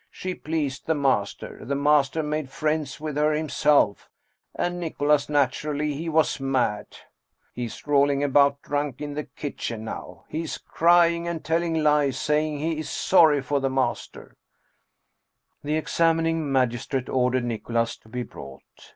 [0.09, 4.09] She pleased the master; the master made friends with her himself,
[4.55, 6.87] and Nicholas naturally, he was mad!
[7.53, 10.23] He is rolling about drunk in the kitchen now.
[10.27, 14.35] He is crying, and telling lies, saying he is sorry for the master"
[15.63, 18.63] The examining magistrate ordered Nicholas to be brought.